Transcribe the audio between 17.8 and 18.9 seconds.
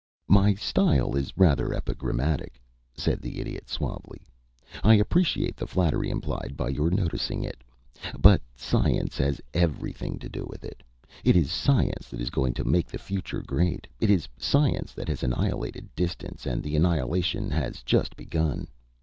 just begun.